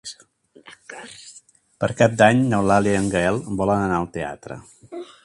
[1.83, 4.59] Per Cap d'Any n'Eulàlia i en Gaël volen anar al teatre.